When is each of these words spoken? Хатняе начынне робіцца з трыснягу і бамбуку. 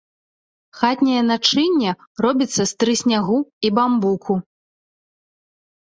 Хатняе 0.79 1.17
начынне 1.31 1.89
робіцца 2.27 2.61
з 2.71 2.79
трыснягу 2.79 3.37
і 3.69 3.75
бамбуку. 3.79 4.33